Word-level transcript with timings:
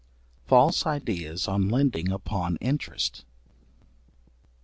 False 0.47 0.87
ideas 0.87 1.47
on 1.47 1.69
lending 1.69 2.09
upon 2.11 2.55
interest. 2.55 3.23